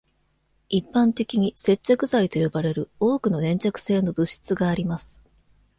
[0.67, 5.29] 一般的に「接着剤」と呼ばれる多くの粘着性の物質があります。